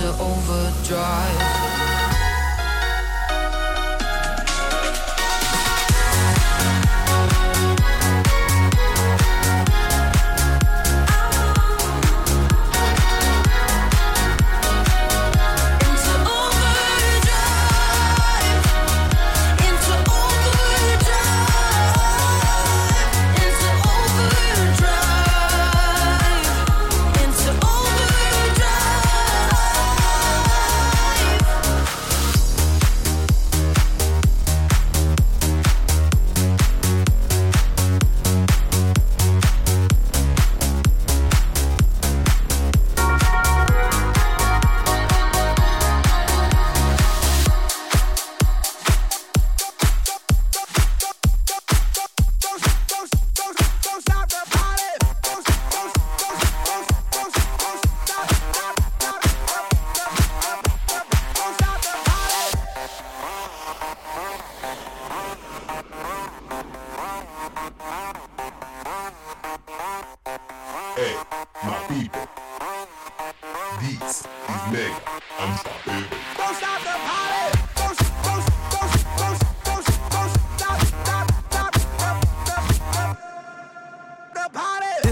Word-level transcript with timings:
into 0.00 0.08
overdrive. 0.22 1.41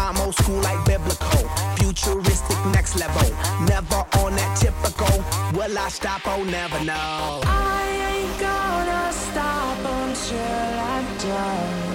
I'm 0.00 0.16
old 0.16 0.34
school 0.34 0.60
like 0.62 0.82
biblical, 0.86 1.46
futuristic 1.76 2.58
next 2.72 2.96
level. 2.98 3.28
Never 3.66 4.00
on 4.22 4.34
that 4.34 4.56
typical. 4.56 5.22
Will 5.52 5.78
I 5.78 5.88
stop? 5.90 6.22
Oh, 6.24 6.42
never 6.42 6.82
know. 6.84 7.42
I 7.44 7.82
ain't 8.14 8.40
gonna 8.40 9.12
stop 9.12 9.78
until 10.02 10.80
I'm 10.94 11.06
done. 11.28 11.90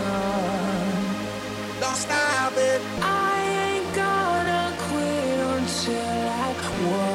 Don't 1.82 1.98
stop 1.98 2.54
it. 2.56 2.82
I 3.02 3.34
ain't 3.66 3.96
gonna 3.96 4.76
quit 4.88 5.40
until 5.58 6.30
I 6.30 6.54
quit. 6.68 7.15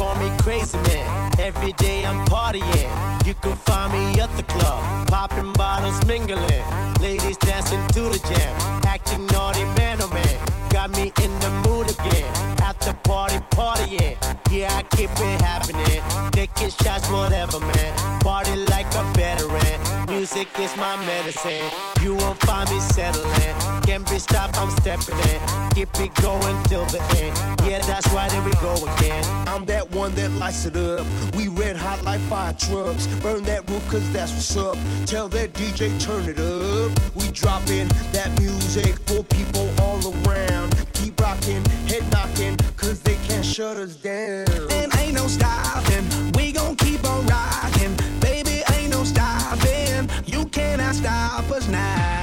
call 0.00 0.14
me 0.14 0.30
crazy 0.38 0.78
man. 0.88 1.30
Every 1.38 1.72
day 1.72 2.06
I'm 2.06 2.24
partying. 2.26 2.90
You 3.26 3.34
can 3.42 3.54
find 3.68 3.92
me 3.92 4.18
at 4.18 4.34
the 4.38 4.44
club, 4.44 5.08
popping 5.08 5.52
bottles, 5.52 6.00
mingling. 6.06 6.64
Ladies 7.00 7.36
dancing 7.36 7.84
to 7.94 8.02
the 8.14 8.20
jam, 8.28 8.52
acting 8.94 9.26
naughty 9.26 9.64
man, 9.78 9.98
oh 10.00 10.08
man. 10.08 10.36
Got 10.70 10.90
me 10.92 11.12
in 11.24 11.32
the 11.44 11.50
mood 11.64 11.90
again 11.90 12.50
after 12.82 12.94
party, 13.10 13.36
partying. 13.50 14.16
Yeah, 14.50 14.74
I 14.74 14.82
keep 14.96 15.10
it 15.10 15.40
happening. 15.42 16.02
Taking 16.32 16.70
shots, 16.70 17.10
whatever, 17.10 17.60
man. 17.60 18.20
Party 18.20 18.56
like 18.56 18.86
a 18.94 19.04
veteran. 19.12 20.06
Music 20.08 20.48
is 20.58 20.74
my 20.78 20.96
medicine. 21.04 21.60
You 22.00 22.14
won't 22.14 22.40
find 22.40 22.70
me 22.70 22.80
settling. 22.80 23.82
Can't 23.82 24.08
be 24.08 24.18
stopped, 24.18 24.56
I'm 24.56 24.70
stepping 24.70 25.18
in. 25.28 25.40
Keep 25.74 26.00
it 26.00 26.14
going 26.22 26.56
till 26.64 26.86
the 26.86 27.02
end. 27.20 27.36
Yeah, 27.68 27.80
that's 27.82 28.08
why 28.14 28.30
there 28.30 28.42
we 28.42 28.52
go 28.52 28.74
again. 28.96 29.24
I'm 29.46 29.66
that 29.66 29.90
one 29.90 30.14
that 30.14 30.30
lights 30.32 30.64
it 30.64 30.76
up. 30.76 31.06
We 31.36 31.48
red 31.48 31.76
hot 31.76 32.02
like 32.04 32.20
fire 32.32 32.54
trucks. 32.54 33.06
Burn 33.22 33.42
that 33.44 33.68
roof, 33.68 33.86
cause 33.90 34.10
that's 34.10 34.32
what's 34.32 34.56
up. 34.56 34.78
Tell 35.04 35.28
that 35.28 35.52
DJ, 35.52 36.00
turn 36.00 36.24
it 36.26 36.40
up. 36.40 36.98
We 37.14 37.30
dropping 37.32 37.88
that 38.12 38.30
music 38.40 38.96
for 39.00 39.22
people 39.24 39.68
all 39.82 40.00
around. 40.24 40.74
Keep 40.94 41.09
rocking, 41.30 41.64
head 41.86 42.02
knocking, 42.10 42.56
cause 42.76 43.00
they 43.00 43.14
can't 43.26 43.44
shut 43.44 43.76
us 43.76 43.94
down. 43.94 44.46
And 44.72 44.92
ain't 44.98 45.14
no 45.14 45.28
stopping, 45.28 46.04
we 46.32 46.50
gon' 46.52 46.74
keep 46.76 47.04
on 47.04 47.24
rocking. 47.26 47.94
Baby, 48.20 48.62
ain't 48.74 48.90
no 48.90 49.04
stopping, 49.04 50.08
you 50.26 50.46
cannot 50.46 50.94
stop 50.94 51.48
us 51.50 51.68
now. 51.68 52.19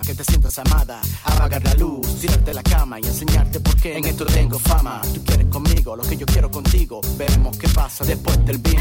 que 0.00 0.14
te 0.14 0.24
sientas 0.24 0.58
amada. 0.58 1.00
Apagar 1.24 1.62
la 1.64 1.74
luz, 1.74 2.20
tirarte 2.20 2.54
la 2.54 2.62
cama 2.62 2.98
y 3.00 3.06
enseñarte 3.06 3.60
por 3.60 3.76
qué 3.76 3.96
en 3.96 4.04
esto 4.04 4.24
tengo 4.24 4.58
fama. 4.58 5.00
Tú 5.14 5.22
quieres 5.24 5.46
conmigo 5.46 5.96
lo 5.96 6.02
que 6.02 6.16
yo 6.16 6.26
quiero 6.26 6.50
contigo. 6.50 7.00
Veremos 7.16 7.56
qué 7.58 7.68
pasa 7.68 8.04
después 8.04 8.44
del 8.46 8.58
video. 8.58 8.71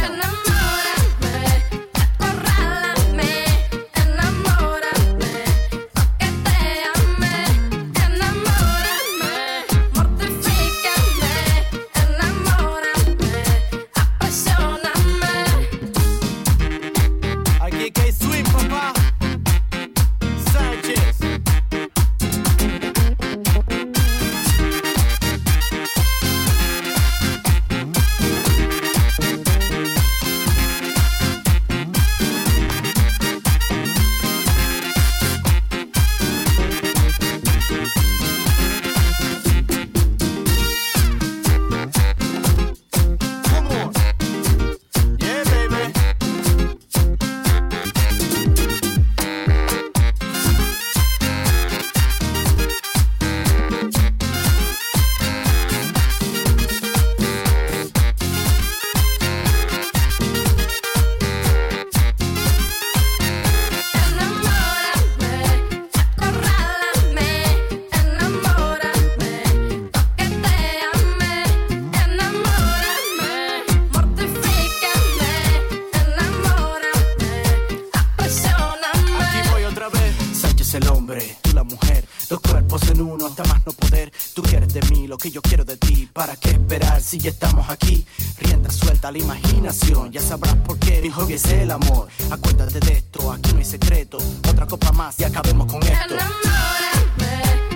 Hasta 83.26 83.44
más 83.46 83.66
no 83.66 83.74
poder. 83.74 84.12
Tú 84.34 84.44
quieres 84.44 84.74
de 84.74 84.82
mí 84.90 85.08
lo 85.08 85.18
que 85.18 85.32
yo 85.32 85.42
quiero 85.42 85.66
de 85.66 85.78
ti. 85.78 86.08
¿Para 86.14 86.36
qué 86.36 86.52
esperar 86.52 87.02
si 87.02 87.18
ya 87.18 87.32
estamos 87.32 87.68
aquí? 87.70 88.06
Rienda 88.38 88.70
suelta 88.70 89.12
la 89.12 89.18
imaginación. 89.18 90.12
Ya 90.12 90.22
sabrás 90.22 90.56
por 90.58 90.78
qué 90.78 91.02
mi 91.02 91.10
hobby 91.10 91.34
es 91.34 91.46
el 91.46 91.72
amor. 91.72 92.08
Acuérdate 92.30 92.80
de 92.80 92.94
esto, 92.94 93.32
aquí 93.32 93.54
no 93.54 93.60
hay 93.60 93.66
secreto. 93.66 94.18
Otra 94.48 94.68
copa 94.68 94.92
más 94.92 95.20
y 95.20 95.24
acabemos 95.24 95.72
con 95.72 95.82
esto. 95.82 96.14
Enamórame, 96.14 97.71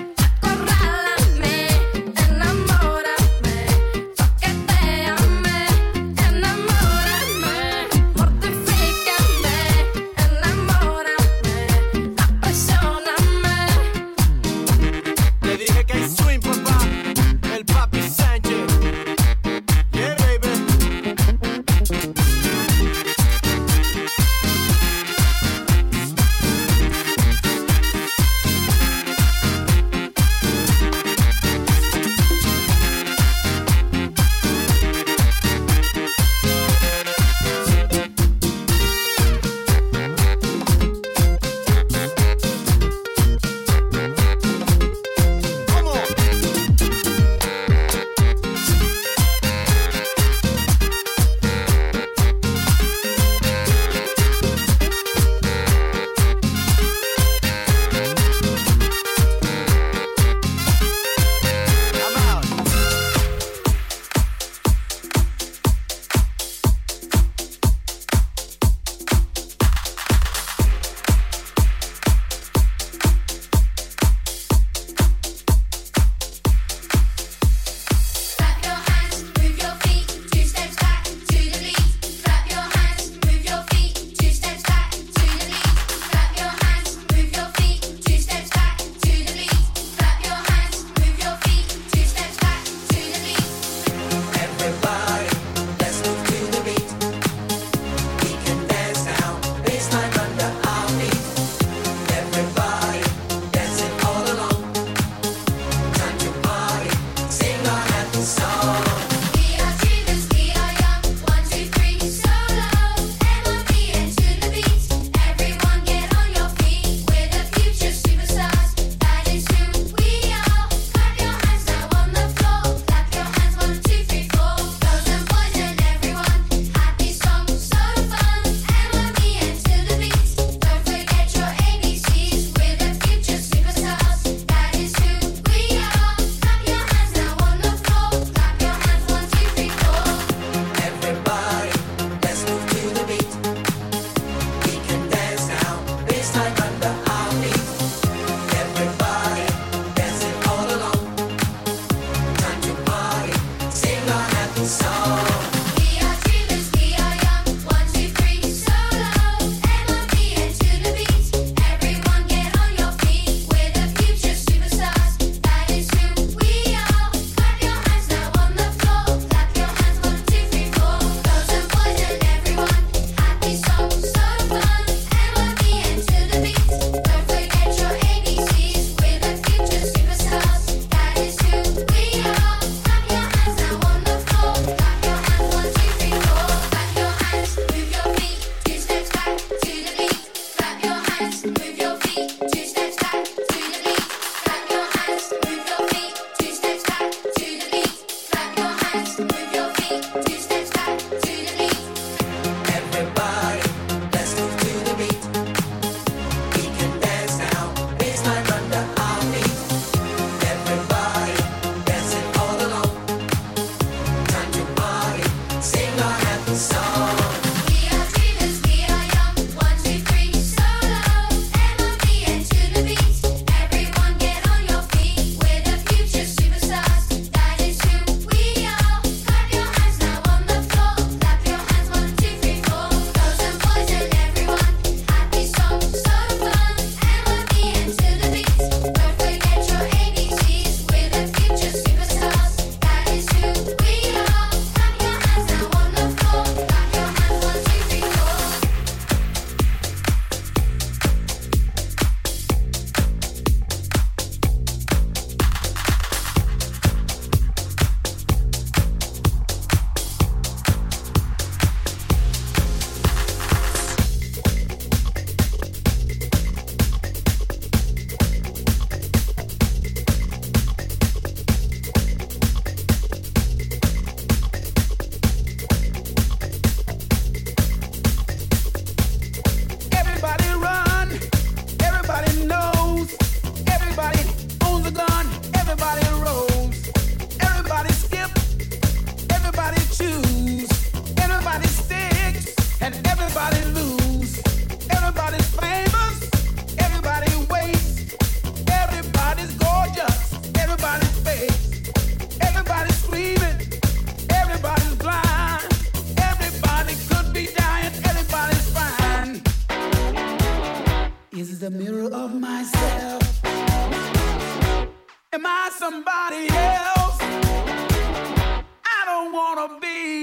gonna 319.56 319.80
be. 319.80 320.22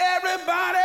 Everybody. 0.00 0.79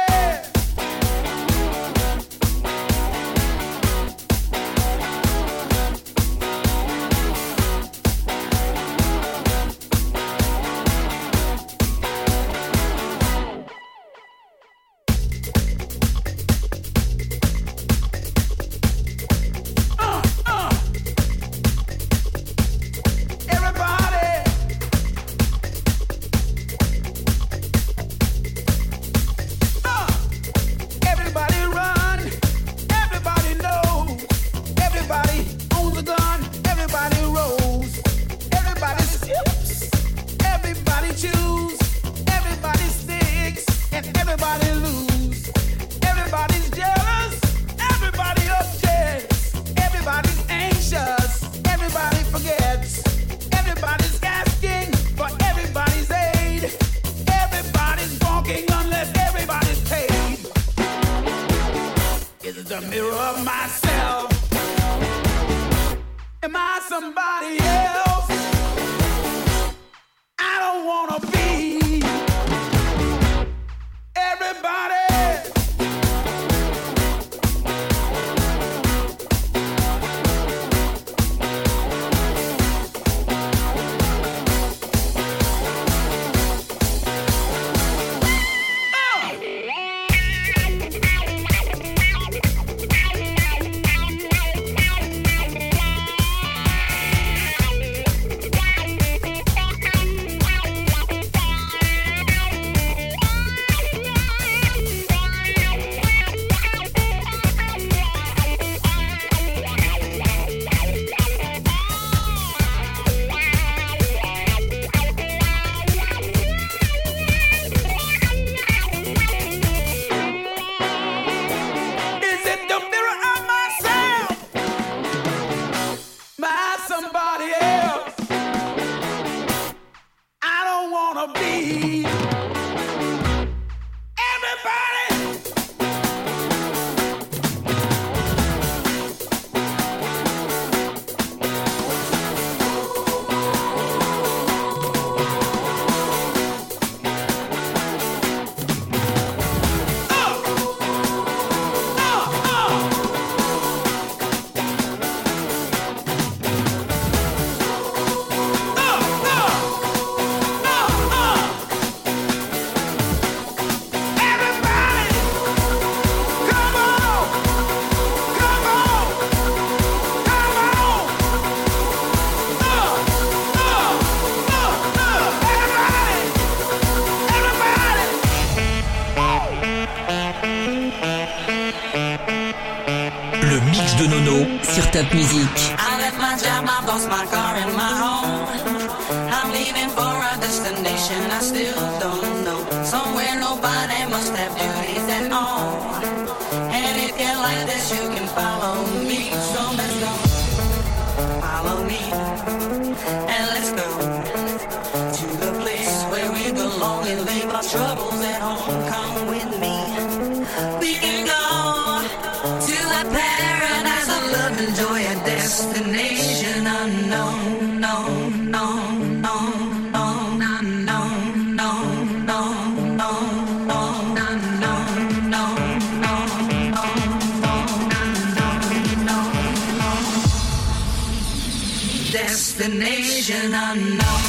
Destination 232.57 233.53
unknown. 233.53 234.24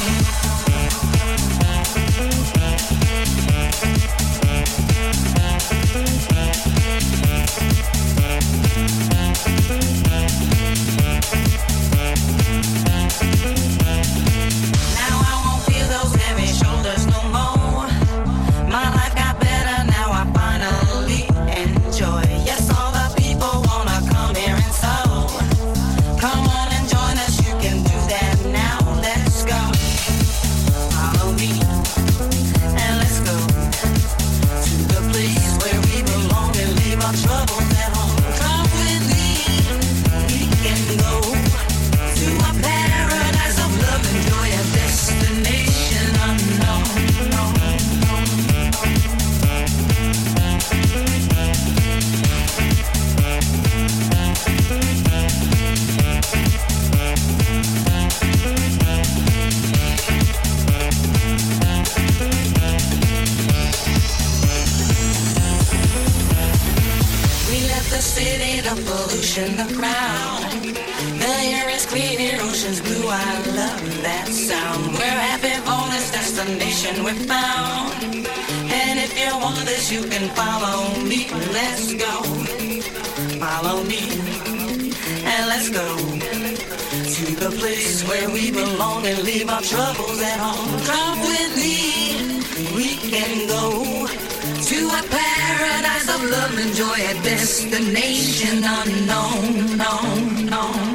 our 89.57 89.63
troubles 89.63 90.21
at 90.21 90.39
home. 90.39 90.79
Come 90.85 91.19
with 91.21 91.55
me, 91.57 92.43
we 92.75 92.95
can 93.09 93.47
go 93.47 94.05
to 94.05 94.79
a 94.87 95.03
paradise 95.09 96.07
of 96.13 96.21
love 96.29 96.55
and 96.59 96.75
joy, 96.75 96.99
a 97.09 97.15
destination 97.23 98.63
unknown, 98.63 99.77
known, 99.77 100.45
known. 100.45 100.86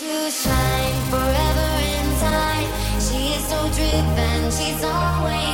to 0.00 0.28
shine 0.28 1.00
forever 1.08 1.70
in 1.94 2.18
time. 2.18 2.68
She 3.00 3.34
is 3.34 3.44
so 3.46 3.60
driven, 3.70 4.50
she's 4.50 4.82
always. 4.82 5.53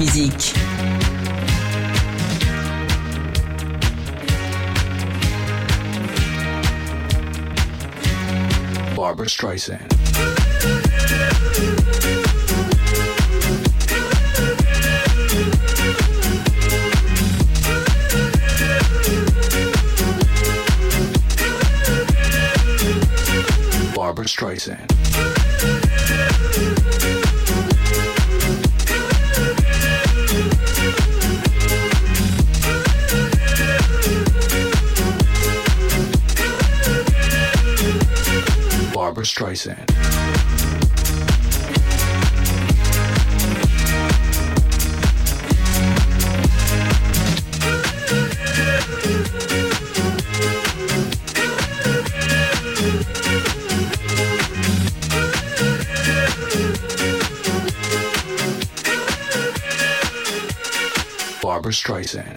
musique. 0.00 0.59
Streisand. 61.72 62.36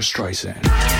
Streisand. 0.00 0.97